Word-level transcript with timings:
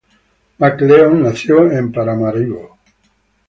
McLeod 0.57 1.11
nació 1.13 1.71
en 1.71 1.91
Paramaribo. 1.91 2.79